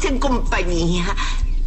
[0.00, 1.04] hacen compañía.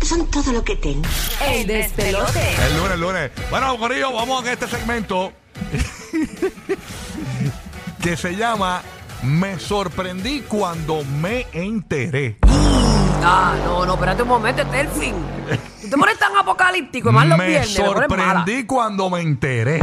[0.02, 1.08] Son todo lo que tengo.
[1.48, 2.56] El despelote.
[2.66, 3.32] El lunes, el lunes.
[3.50, 5.32] Bueno, Corillo, vamos a este segmento
[8.02, 8.82] que se llama
[9.21, 12.38] Me sorprendí cuando me enteré.
[13.25, 15.15] Ah, no, no, espérate un momento, este es el fin.
[15.84, 19.81] Tú te pones tan apocalíptico, más los me viernes, me sorprendí cuando me enteré.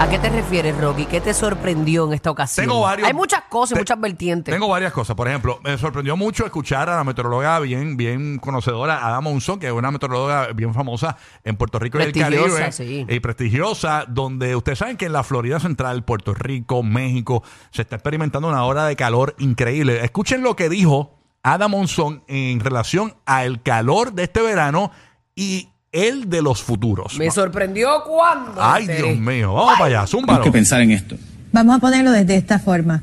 [0.00, 1.04] ¿A qué te refieres, Rocky?
[1.04, 2.66] ¿Qué te sorprendió en esta ocasión?
[2.66, 4.52] Tengo varios- Hay muchas cosas, Te- muchas vertientes.
[4.52, 5.14] Tengo varias cosas.
[5.14, 9.66] Por ejemplo, me sorprendió mucho escuchar a la meteoróloga bien, bien conocedora, Ada Monzón, que
[9.66, 12.72] es una meteoróloga bien famosa en Puerto Rico y el Prestigiosa, Caribe.
[12.72, 13.06] sí.
[13.08, 17.96] Y prestigiosa, donde ustedes saben que en la Florida Central, Puerto Rico, México, se está
[17.96, 20.02] experimentando una hora de calor increíble.
[20.02, 24.92] Escuchen lo que dijo Ada Monzón en relación al calor de este verano
[25.34, 27.16] y el de los futuros.
[27.18, 28.62] Me sorprendió cuando.
[28.62, 29.02] Ay, enteré.
[29.08, 29.54] Dios mío.
[29.54, 30.26] Vamos para allá, zúmbalo.
[30.38, 31.16] Tenemos que pensar en esto.
[31.52, 33.02] Vamos a ponerlo desde esta forma.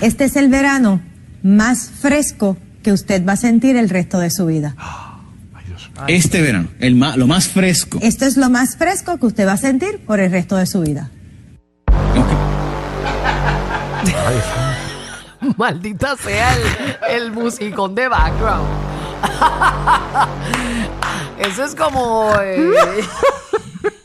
[0.00, 1.00] Este es el verano
[1.42, 4.74] más fresco que usted va a sentir el resto de su vida.
[5.54, 5.90] Ay, Dios.
[6.08, 7.98] Este verano, el ma- lo más fresco.
[8.02, 10.80] Esto es lo más fresco que usted va a sentir por el resto de su
[10.80, 11.10] vida.
[15.56, 16.62] Maldita sea el,
[17.26, 18.66] el musicón de background.
[21.38, 22.30] Eso es como.
[22.40, 22.70] eh,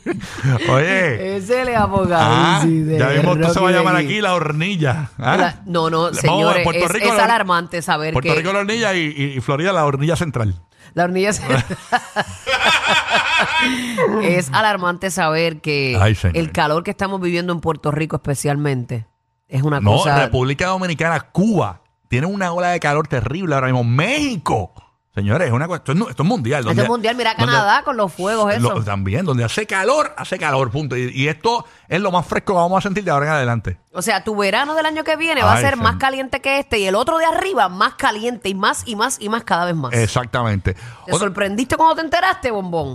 [0.69, 1.37] Oye.
[1.37, 2.87] es el Ah, apocalipsis.
[2.87, 5.11] de ya mismo esto se va a llamar aquí la hornilla.
[5.19, 5.37] ¿ah?
[5.37, 8.59] La- no, no, señores, Puerto es, Rico, es la- alarmante saber Puerto que Rico la
[8.59, 10.55] hornilla y, Florida la hornilla central.
[10.95, 11.43] la hornilla se-
[14.23, 19.05] es alarmante saber que Ay, el calor que estamos viviendo en Puerto Rico especialmente
[19.47, 23.83] es una No, cosa República Dominicana, Cuba, tiene una ola de calor terrible ahora mismo.
[23.83, 24.73] México.
[25.19, 26.59] Señores, es una cuestión, esto es mundial.
[26.59, 28.73] Esto donde- es mundial, mira donde- Canadá con los fuegos eso.
[28.73, 30.95] lo- también, donde hace calor, hace calor, punto.
[30.95, 33.77] Y, y esto es lo más fresco que vamos a sentir de ahora en adelante.
[33.91, 35.79] O sea, tu verano del año que viene va a ser sí.
[35.81, 39.17] más caliente que este y el otro de arriba más caliente y más y más
[39.19, 39.91] y más cada vez más.
[39.93, 40.73] Exactamente.
[40.73, 40.79] ¿Te
[41.11, 42.93] Otra- sorprendiste cuando te enteraste, bombón?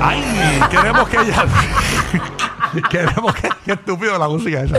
[0.00, 0.22] Ay,
[0.70, 1.52] queremos que llame.
[2.90, 3.48] queremos que.
[3.64, 4.78] Qué estúpido la música esa.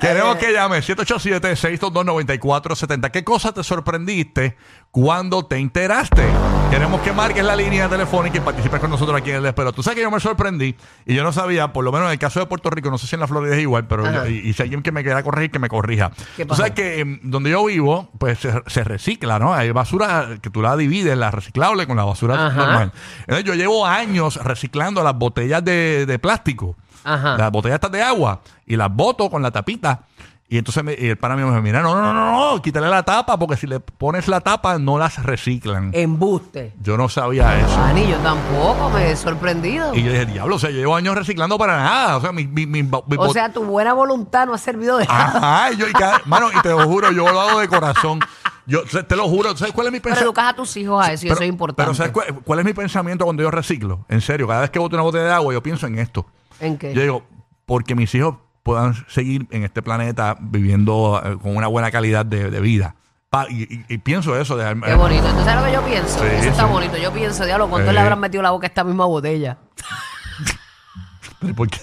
[0.00, 3.10] Queremos que llame 787-622-9470.
[3.10, 4.56] ¿Qué cosa te sorprendiste
[4.90, 6.24] cuando te enteraste?
[6.70, 9.72] Queremos que marques la línea telefónica y participes con nosotros aquí en el Despero.
[9.72, 12.18] Tú sabes que yo me sorprendí y yo no sabía, por lo menos en el
[12.18, 14.38] caso de Puerto Rico, no sé si en la Florida es igual, pero yo- y,
[14.48, 16.10] y si alguien que me quiera corregir, que me corrija.
[16.36, 19.54] ¿Qué Tú sabes que em, donde yo vivo, pues se, se recicla, ¿no?
[19.54, 22.56] Hay basura que tú la divides, la reciclable con la basura Ajá.
[22.56, 22.92] normal.
[23.20, 27.36] Entonces yo llevo años reciclando las botellas de, de plástico, Ajá.
[27.38, 30.02] las botellas estas de agua, y las boto con la tapita.
[30.48, 32.88] Y entonces me- y el pana mío me dijo, mira, no, no, no, no, quítale
[32.88, 35.90] la tapa, porque si le pones la tapa no las reciclan.
[35.92, 36.72] Embuste.
[36.80, 37.76] Yo no sabía eso.
[37.76, 39.92] Ah, ni yo tampoco, me he sorprendido.
[39.92, 42.16] Y yo dije, diablo, o sea, yo llevo años reciclando para nada.
[42.16, 45.06] O sea, mi, mi, mi- mi O sea, tu buena voluntad no ha servido de
[45.06, 45.24] nada.
[45.64, 48.20] Ajá, y yo, y cada- mano, y te lo juro, yo lo hago de corazón.
[48.66, 50.40] Yo te lo juro, ¿sabes cuál es mi Pero pensamiento?
[50.40, 51.82] educas a tus hijos a eso y eso es importante.
[51.84, 54.04] Pero ¿sabes cuál, cuál es mi pensamiento cuando yo reciclo?
[54.08, 56.24] En serio, cada vez que boto una botella de agua, yo pienso en esto.
[56.60, 56.92] ¿En qué?
[56.94, 57.26] Yo digo,
[57.66, 62.50] porque mis hijos puedan seguir en este planeta viviendo eh, con una buena calidad de,
[62.50, 62.96] de vida.
[63.30, 64.56] Pa- y, y- y pienso eso.
[64.56, 65.24] De, Qué bonito.
[65.26, 66.18] Entonces, ¿sabes lo que yo pienso?
[66.20, 66.72] Sí, Eso está sí.
[66.72, 66.96] bonito.
[66.96, 67.94] Yo pienso, diablo, ¿cuánto Sí.
[67.94, 69.58] le habrán metido la boca a esta misma botella?
[71.40, 71.80] Pero ¿por qué?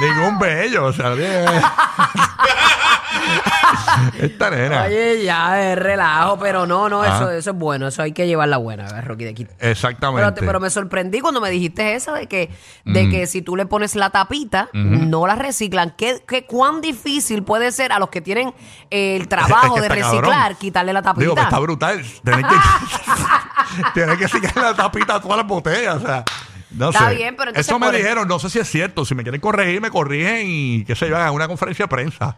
[0.00, 1.44] Ningún bello, o sea, bien.
[4.20, 4.82] Esta nena.
[4.84, 7.16] Oye, ya, es relajo, pero no, no, Ah.
[7.16, 7.88] eso, eso es bueno.
[7.88, 9.24] Eso hay que llevarla buena, ¿verdad, Rocky?
[9.24, 9.46] De aquí.
[9.58, 10.22] Exactamente.
[10.22, 12.50] Pero, te- pero me sorprendí cuando me dijiste eso de que,
[12.84, 12.92] Mm.
[12.92, 15.94] de que si tú le pones la tapita, no la reciclan.
[15.96, 18.52] ¿Qué, qué cuán difícil puede ser a los que tienen
[18.90, 20.56] eh, el trabajo Es de está reciclar, cabrón.
[20.58, 21.20] quitarle la tapita?
[21.20, 22.04] Digo que está brutal.
[22.24, 22.54] Tienes que,
[23.94, 25.96] tienes que sacar la tapita a todas las botellas.
[25.96, 26.24] O sea,
[26.76, 27.14] no Está sé.
[27.16, 29.04] bien, pero entonces Eso me por- dijeron, no sé si es cierto.
[29.04, 32.36] Si me quieren corregir, me corrigen y qué sé yo, hagan una conferencia de prensa.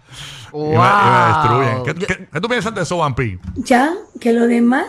[0.53, 1.29] Y, me, y me Wow.
[1.29, 1.83] destruyen.
[1.85, 3.39] ¿Qué, Yo- qué- qué tú piensas de eso, Vampi?
[3.57, 4.87] Ya, que lo demás,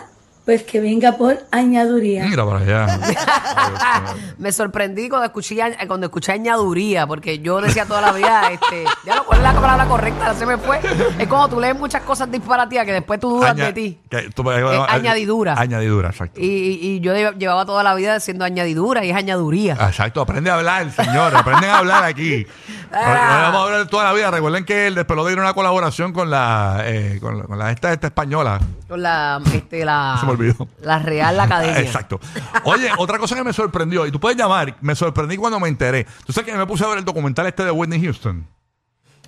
[0.48, 2.24] pues que venga por añaduría.
[2.26, 2.98] Mira para allá.
[4.38, 9.16] Me sorprendí cuando escuché, cuando escuché añaduría, porque yo decía toda la vida, este, ya
[9.16, 10.80] lo cuál es la palabra correcta, se me fue.
[11.18, 13.98] Es como tú lees muchas cosas disparatías que después tú dudas Aña- de ti.
[14.08, 15.52] que tú- añadidura.
[15.58, 16.40] Añadidura, exacto.
[16.40, 19.74] Y, y- y yo lle- llevaba toda la vida diciendo añadidura y es añaduría.
[19.74, 21.36] Exacto, aprende a hablar, señor.
[21.36, 22.46] Aprenden a hablar aquí.
[22.92, 23.50] Ah.
[23.52, 24.30] Vamos a hablar toda la vida.
[24.30, 27.92] Recuerden que el despelote tiene una colaboración con la, eh, con la, con la- esta,
[27.92, 28.60] esta española.
[28.88, 30.68] Con la, este, la, Se me olvidó.
[30.82, 31.80] la Real Academia.
[31.80, 32.18] Exacto.
[32.64, 36.06] Oye, otra cosa que me sorprendió, y tú puedes llamar, me sorprendí cuando me enteré.
[36.26, 38.46] Tú sabes que me puse a ver el documental este de Whitney Houston.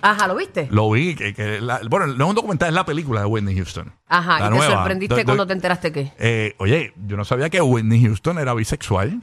[0.03, 0.67] Ajá, ¿lo viste?
[0.71, 3.55] Lo vi, que, que la- bueno, no es un documental, es la película de Whitney
[3.55, 3.93] Houston.
[4.07, 4.73] Ajá, La y te nueva.
[4.73, 6.11] sorprendiste Do- do- cuando te enteraste que.
[6.17, 9.21] Eh, oye, yo no sabía que Whitney Houston era bisexual.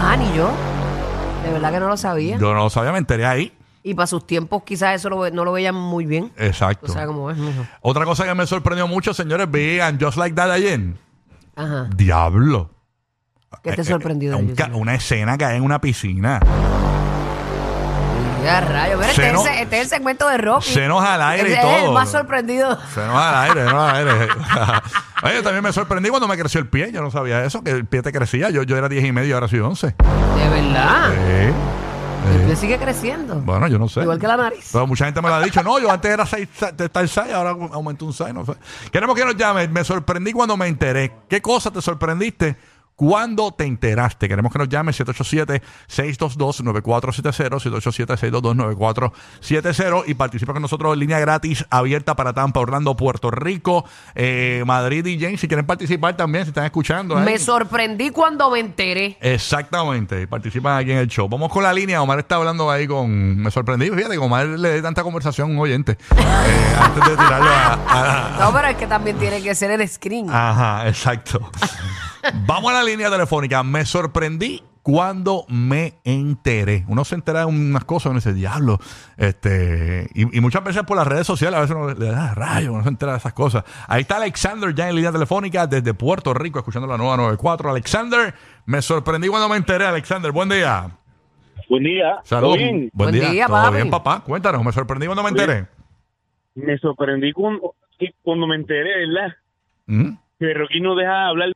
[0.00, 0.50] Ah, ni yo.
[1.48, 2.36] De verdad que no lo sabía.
[2.38, 3.52] Yo no lo sabía, me enteré ahí.
[3.82, 6.30] ¿Y para sus tiempos quizás eso lo ve- no lo veían muy bien.
[6.36, 6.86] Exacto.
[6.86, 7.64] O sea, como es, mijo.
[7.80, 10.80] Otra cosa que me sorprendió mucho, señores, vi and Just Like That ayer.
[11.56, 11.88] Ajá.
[11.96, 12.70] Diablo.
[13.62, 14.58] ¿Qué te Eh, sorprendió eh, de un ellos?
[14.58, 16.38] ca- una escena que hay en una piscina.
[18.48, 18.96] Ya, rayo.
[18.98, 20.70] Mira, este, Seno- es el- este es el segmento de Rocky.
[20.72, 21.92] Senos al aire y Ese es el todo.
[21.92, 22.78] más sorprendido.
[22.94, 24.28] Se nos al aire, se nos al aire.
[25.22, 26.90] Oye, también me sorprendí cuando me creció el pie.
[26.92, 28.50] Yo no sabía eso, que el pie te crecía.
[28.50, 29.86] Yo, yo era 10 y medio y ahora soy 11.
[29.88, 31.10] De verdad.
[31.14, 31.52] Eh,
[32.34, 33.36] El pie sigue creciendo.
[33.36, 34.00] Bueno, yo no sé.
[34.00, 34.68] Igual que la nariz.
[34.72, 35.62] Pero mucha gente me lo ha dicho.
[35.62, 38.52] No, yo antes era 6, de estar 6, ahora aumenté un 6, no sé.
[38.90, 39.66] Queremos que nos llame.
[39.68, 41.12] Me sorprendí cuando me enteré.
[41.28, 42.56] ¿Qué cosa te sorprendiste?
[42.98, 44.26] ¿Cuándo te enteraste?
[44.28, 47.60] Queremos que nos llame 787-622-9470,
[49.40, 53.84] 787-622-9470 y participa con nosotros en línea gratis abierta para Tampa, Orlando, Puerto Rico,
[54.16, 55.38] eh, Madrid y James.
[55.40, 57.16] Si quieren participar también, si están escuchando.
[57.16, 57.24] ahí.
[57.24, 59.16] Me sorprendí cuando me enteré.
[59.20, 61.28] Exactamente, participan aquí en el show.
[61.28, 62.02] Vamos con la línea.
[62.02, 63.36] Omar está hablando ahí con.
[63.38, 67.10] Me sorprendí, fíjate, que Omar le dé tanta conversación a un oyente eh, antes de
[67.16, 67.78] tirarlo a.
[67.86, 70.28] a- No, pero es que también tiene que ser el screen.
[70.28, 71.48] Ajá, exacto.
[72.46, 73.62] Vamos a la línea telefónica.
[73.62, 76.84] Me sorprendí cuando me enteré.
[76.88, 78.78] Uno se entera de unas cosas, uno dice, diablo.
[79.18, 82.72] Este, y, y muchas veces por las redes sociales, a veces uno le da rayo,
[82.72, 83.64] uno se entera de esas cosas.
[83.86, 87.70] Ahí está Alexander ya en línea telefónica desde Puerto Rico, escuchando la nueva 94.
[87.70, 88.32] Alexander,
[88.64, 89.84] me sorprendí cuando me enteré.
[89.84, 90.90] Alexander, buen día.
[91.68, 92.16] Buen día.
[92.24, 92.56] Saludos.
[92.56, 93.30] Buen, Buen día.
[93.30, 93.74] día, ¿Todo papi.
[93.76, 94.20] bien, papá?
[94.24, 95.66] Cuéntanos, me sorprendí cuando me enteré.
[96.54, 97.74] Me sorprendí cuando,
[98.22, 99.36] cuando me enteré, ¿verdad?
[99.86, 100.10] ¿Mm?
[100.40, 101.52] Que Rocky no deja de hablar.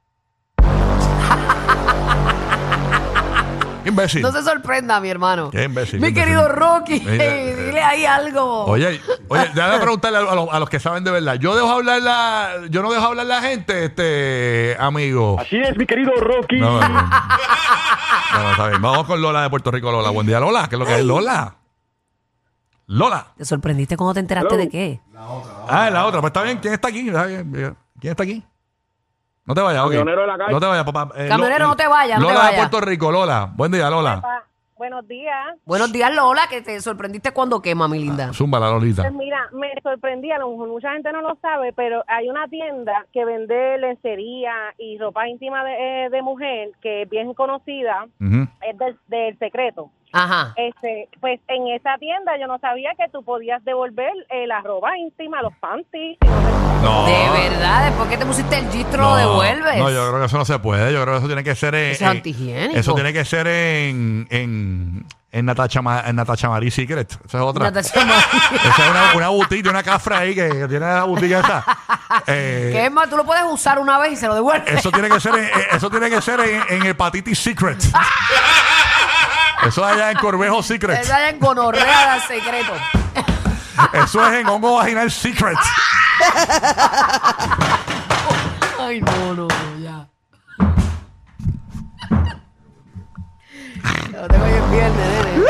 [3.84, 4.23] Imbécil.
[4.23, 5.50] No se sorprenda, mi hermano.
[5.50, 6.25] Qué imbécil, Mi qué imbécil.
[6.25, 8.64] querido Rocky, Mira, eh, dile ahí algo.
[8.67, 11.34] Oye, oye, déjame preguntarle a, a los, a los que saben de verdad.
[11.34, 15.38] Yo dejo hablar la, yo no dejo hablar la gente, este amigo.
[15.40, 16.61] Así es, mi querido Rocky.
[16.61, 17.11] No, no, no.
[18.34, 18.81] No, no, está bien.
[18.81, 20.08] Vamos con Lola de Puerto Rico, Lola.
[20.08, 20.67] Buen día, Lola.
[20.67, 21.56] ¿Qué es lo que es Lola?
[22.87, 23.26] Lola.
[23.37, 25.00] ¿Te sorprendiste cuando te enteraste de qué?
[25.69, 26.20] Ah, es la otra.
[26.23, 26.56] Pues está bien.
[26.58, 27.06] ¿Quién está aquí?
[27.08, 27.76] Está bien, bien.
[28.00, 28.43] ¿Quién está aquí?
[29.44, 29.90] No te vayas, ok.
[29.90, 30.52] Camionero de la calle.
[30.52, 31.08] No te vayas, papá.
[31.16, 32.68] Eh, Camionero, Lo- no te vayas, no te Lola de vayas.
[32.68, 33.50] Puerto Rico, Lola.
[33.54, 34.22] Buen día, Lola.
[34.76, 35.56] Buenos días.
[35.64, 38.32] Buenos días, Lola, que te sorprendiste cuando qué, mami linda.
[38.32, 39.02] Zumba la Lolita.
[39.02, 42.48] Pues mira, me sorprendí, a lo mejor mucha gente no lo sabe, pero hay una
[42.48, 48.06] tienda que vende lencería y ropa íntima de, eh, de mujer que es bien conocida,
[48.20, 48.48] Ujú.
[48.60, 49.90] es del, del secreto.
[50.12, 50.53] Ajá.
[50.56, 54.97] Este, pues en esa tienda yo no sabía que tú podías devolver eh, la ropa
[54.99, 56.19] íntima, los panties.
[56.82, 57.06] no.
[57.06, 59.79] De verdad, después que te pusiste el gistro No, lo devuelves.
[59.79, 60.93] No, yo creo que eso no se puede.
[60.93, 61.91] Yo creo que eso tiene que ser en.
[61.93, 62.79] Eso es antihigiénico.
[62.79, 64.26] Eso tiene que ser en.
[64.31, 67.11] En, en Natacha, Ma- en Natacha Marie Secret.
[67.25, 67.70] Esa es otra.
[67.70, 68.23] Natacha Marie.
[68.69, 71.64] Esa es una, una boutique, una cafra ahí que, que tiene la boutique esa.
[72.26, 74.70] Eh, Que es más, tú lo puedes usar una vez y se lo devuelves.
[74.75, 77.79] eso tiene que ser en, eh, eso tiene que ser en, en Hepatitis Secret.
[79.67, 81.00] Eso es allá en Corbejo Secret.
[81.00, 82.73] Esa ya en gonorrea secreto.
[83.93, 85.56] Eso es en Hongo Vaginal Secret.
[88.81, 90.09] Ay, no, no, no, ya.
[94.12, 95.43] Lo tengo hoy en viernes, nene.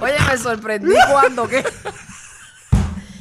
[0.00, 1.64] Oye, me sorprendí cuando que.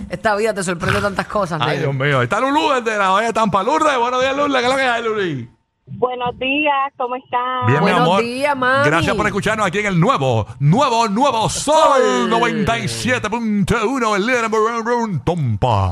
[0.09, 1.79] Esta vida te sorprende tantas cosas, Ay, nene.
[1.81, 2.19] Dios mío.
[2.19, 3.63] Ahí está Lulú desde la Bahía de Tampa.
[3.63, 4.59] Lourdes, buenos días, Lourdes.
[4.61, 5.56] ¿Qué es lo que hay, Luli?
[5.89, 7.67] Buenos días, ¿cómo están?
[7.67, 8.21] Bien, mi Buenos amor.
[8.21, 8.85] días, mami.
[8.89, 15.91] Gracias por escucharnos aquí en el nuevo, nuevo, nuevo Sol 97.1, el líder one, Tompa.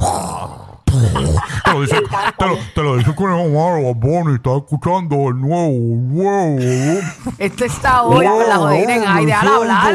[0.86, 2.02] Te lo dice,
[2.38, 7.02] te lo, te lo dice con el Omar Bonnie, está escuchando el nuevo, nuevo.
[7.38, 9.94] Este está hoy con la jodida en ay, déjala hablar.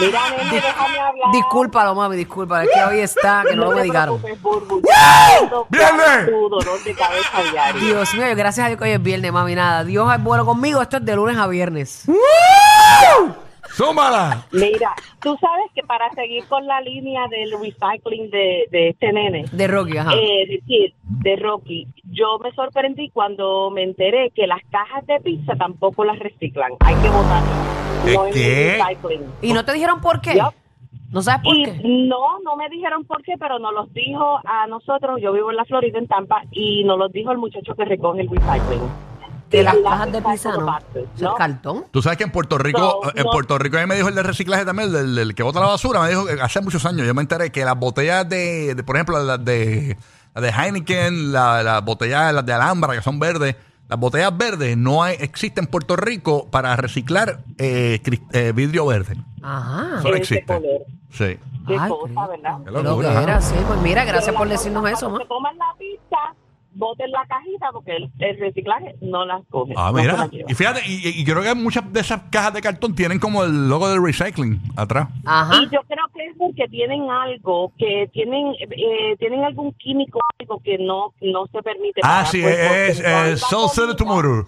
[0.00, 1.32] Mira, nene, déjame hablar.
[1.32, 2.62] Discúlpalo, mami, discúlpalo.
[2.62, 3.80] Es que hoy está, que no lo
[4.40, 4.80] Burbu.
[5.50, 6.26] Yo ¡Viernes!
[6.26, 7.80] Tu dolor de cabeza diario.
[7.80, 9.54] Dios mío, gracias a Dios que hoy es viernes, mami.
[9.54, 10.80] Nada, Dios es bueno conmigo.
[10.82, 12.06] Esto es de lunes a viernes.
[13.72, 14.46] ¡Súmala!
[14.50, 19.44] Mira, tú sabes que para seguir con la línea del recycling de, de este nene,
[19.52, 20.10] De Rocky, ajá.
[20.12, 25.54] eh, decir, de Rocky, yo me sorprendí cuando me enteré que las cajas de pizza
[25.56, 27.79] tampoco las reciclan, hay que botarlas.
[28.04, 28.78] ¿Qué No es qué?
[28.82, 29.26] recycling.
[29.42, 30.40] ¿Y no te dijeron por qué?
[31.10, 31.80] ¿No sabes por Y qué?
[32.08, 35.56] no, no me dijeron por qué, pero nos los dijo a nosotros, yo vivo en
[35.56, 38.80] la Florida, en Tampa, y nos los dijo el muchacho que recoge el recycling.
[39.50, 40.66] De las la cajas de recycle ¿no?
[40.66, 41.30] boxes, ¿Es ¿no?
[41.30, 41.84] el cartón?
[41.90, 43.30] Tú sabes que en Puerto Rico, No, en no.
[43.32, 45.58] Puerto Rico a mí me dijo el de reciclaje también, el del, del que bota
[45.58, 48.76] la basura, me dijo que hace muchos años, yo me enteré que las botellas de,
[48.76, 49.96] de, por ejemplo, las de,
[50.36, 53.56] las de Heineken, la- las botellas las de Alhambra, que son verdes,
[53.90, 58.00] las botellas verdes no hay, existen en Puerto Rico para reciclar eh,
[58.32, 59.16] eh, vidrio verde.
[59.42, 59.98] Ajá.
[59.98, 60.60] Ese existe.
[61.10, 61.36] Sí.
[61.66, 62.58] Qué Ay, cosa, ¿verdad?
[62.58, 63.40] Qué Qué locura, loquera, ajá.
[63.42, 63.56] sí.
[63.66, 65.18] Pues mira, gracias Pero por decirnos eso.
[65.18, 66.18] Se coman la pizza,
[66.72, 69.74] boten la cajita porque el, el reciclaje no las coge.
[69.76, 70.16] Ah, no se mira.
[70.16, 70.50] las lleva.
[70.50, 73.68] Y fíjate, y, y creo que muchas de esas cajas de cartón tienen como el
[73.68, 75.08] logo del recycling atrás.
[75.24, 75.56] Ajá.
[75.56, 80.60] Y yo creo que es porque tienen algo, que tienen eh, tienen algún químico algo
[80.62, 82.00] que no no se permite.
[82.02, 84.46] Ah, sí, es, que no es va Soul to comida,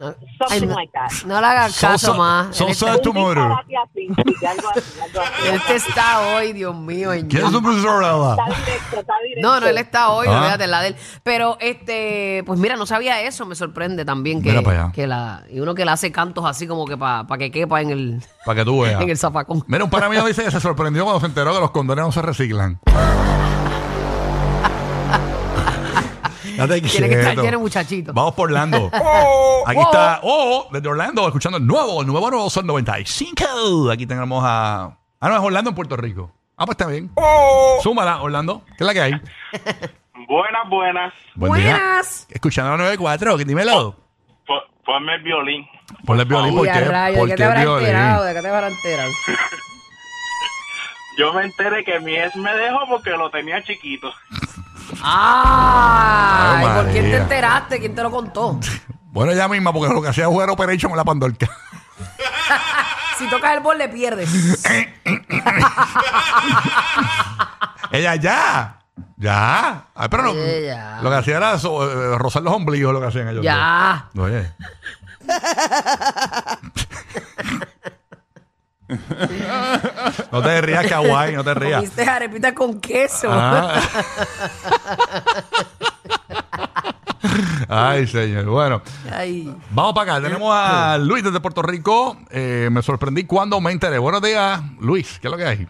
[0.00, 0.16] Motor.
[0.38, 1.26] Something Ay, no, like that.
[1.26, 2.56] no le hagas caso Center- más.
[2.56, 3.36] Soul Él está- Center to Un Motor.
[3.48, 5.48] disparate así, sí, algo así, algo así.
[5.48, 7.10] Él te está hoy, Dios mío.
[7.10, 7.50] ¿Quién es ño.
[7.50, 8.42] su profesor ahora?
[8.44, 9.48] Está directo, está directo.
[9.48, 10.38] No, no, él está hoy, Ah.
[10.38, 10.96] olvídate la de él.
[11.22, 14.92] Pero, este, pues mira, no sabía eso, me sorprende también que, Mira para allá.
[14.92, 17.90] que la, y uno que le hace cantos así como que para que quepa en
[17.90, 19.00] el, Para que tú veas.
[19.02, 19.64] en el zafacón.
[19.66, 22.12] Mira, un pana mío dice que se sorprendió cuando se enteró que los condones no
[22.12, 22.78] se reciclan.
[26.66, 27.42] Date Tiene que estar quieto.
[27.42, 28.14] lleno de muchachitos.
[28.14, 28.90] Vamos por Orlando.
[29.66, 33.90] Aquí está Oh, desde Orlando, escuchando el nuevo, el nuevo, nuevo son 95.
[33.90, 34.96] Aquí tenemos a.
[35.20, 36.32] Ah, no, es Orlando en Puerto Rico.
[36.56, 37.10] Ah, pues está bien.
[37.82, 38.62] Súmala, Orlando.
[38.66, 39.12] ¿Qué es la que hay?
[40.28, 41.14] Buenas, buenas.
[41.36, 41.70] Buen día.
[41.72, 42.26] Buenas.
[42.30, 43.96] Escuchando la 94, que dímelo.
[44.46, 45.66] Po- Ponme el violín.
[46.04, 46.80] Ponle el violín, ¿por qué?
[46.84, 48.24] rayos, ¿de ¿Por qué te habrás enterado?
[48.24, 49.10] ¿De qué te habrás enterado?
[51.18, 54.12] Yo me enteré que mi ex me dejó porque lo tenía chiquito.
[55.02, 56.64] ¡Ay!
[56.66, 57.78] Ay, ¿Por quién te enteraste?
[57.80, 58.58] ¿Quién te lo contó?
[59.10, 61.48] Bueno, ella misma, porque lo que hacía jugar Operation con la pandorca.
[63.18, 64.30] Si tocas el bol, le pierdes.
[67.90, 68.78] ella ya.
[69.16, 69.86] Ya.
[69.92, 70.30] Ay, pero no.
[70.30, 71.00] Oye, ya.
[71.02, 73.42] Lo que hacía era so- eh, rozar los ombligos, lo que hacían ellos.
[73.42, 74.06] Ya.
[74.14, 74.26] dos.
[74.26, 74.52] Oye.
[80.32, 81.76] no te rías, kawaii, no te rías.
[81.80, 83.28] Comiste arepita con queso.
[83.30, 83.80] Ah.
[87.68, 88.46] Ay, señor.
[88.46, 88.82] Bueno,
[89.12, 89.54] Ay.
[89.70, 90.22] vamos para acá.
[90.26, 92.16] Tenemos a Luis desde Puerto Rico.
[92.30, 93.98] Eh, me sorprendí cuando me enteré.
[93.98, 95.18] Buenos días, Luis.
[95.20, 95.66] ¿Qué es lo que hay?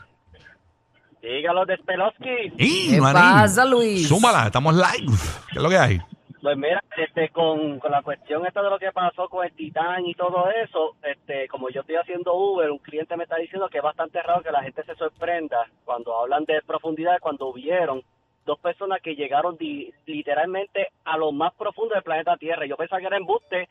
[1.21, 2.53] Dígalo de Spelowski.
[2.57, 3.21] ¡Y, ¿Qué manín!
[3.21, 4.09] pasa, Luis?
[4.09, 5.17] Súmala, estamos live.
[5.51, 6.01] ¿Qué es lo que hay?
[6.41, 10.07] Pues mira, este, con, con la cuestión esta de lo que pasó con el Titán
[10.07, 13.79] y todo eso, este, como yo estoy haciendo Uber, un cliente me está diciendo que
[13.79, 18.03] es bastante raro que la gente se sorprenda cuando hablan de profundidad, cuando vieron
[18.49, 22.65] dos personas que llegaron di- literalmente a lo más profundo del planeta Tierra.
[22.67, 23.69] Yo pensaba que era embuste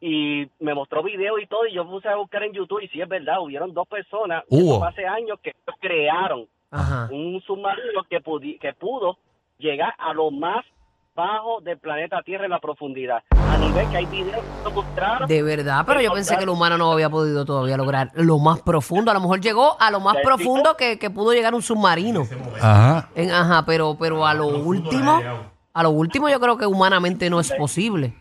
[0.00, 3.00] y me mostró video y todo y yo puse a buscar en YouTube y sí
[3.00, 4.84] es verdad, hubieron dos personas Hubo.
[4.84, 7.08] hace años que crearon Ajá.
[7.12, 8.20] un submarino que,
[8.58, 9.18] que pudo
[9.58, 10.64] llegar a lo más
[11.16, 13.22] bajo del planeta Tierra en la profundidad.
[13.30, 15.26] A nivel que hay videos que lo mostraron.
[15.28, 18.60] De verdad, pero yo pensé que el humano no había podido todavía lograr lo más
[18.60, 19.10] profundo.
[19.10, 22.24] A lo mejor llegó a lo más ¿Ya profundo que, que pudo llegar un submarino.
[22.60, 23.08] Ajá.
[23.14, 25.20] En- ajá, pero, pero a lo último,
[25.72, 28.14] a lo último yo creo que humanamente no es posible.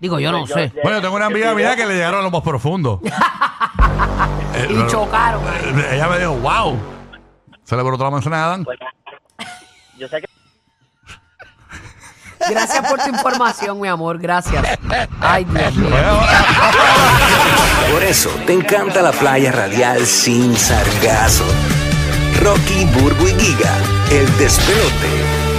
[0.00, 0.72] Digo, yo no sé.
[0.82, 3.00] Bueno, tengo una amiga mía que le llegaron a lo más profundo.
[4.54, 5.40] Eh, Y chocaron.
[5.46, 6.76] eh, Ella me dijo, wow.
[7.64, 8.64] Se le brotó la manzana de Adán.
[8.64, 8.78] Pues,
[9.96, 10.26] yo sé que
[12.48, 14.18] Gracias por tu información, mi amor.
[14.18, 14.64] Gracias.
[15.20, 15.90] Ay, Dios mío.
[17.92, 21.44] Por eso te encanta la playa radial sin sargazo.
[22.40, 23.76] Rocky, Burbu y Giga,
[24.10, 25.51] el despelote.